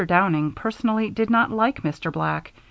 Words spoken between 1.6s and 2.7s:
Mr. Black.